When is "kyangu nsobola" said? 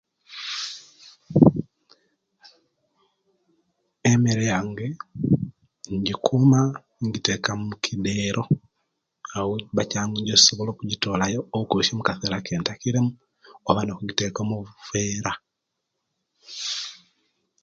9.91-10.71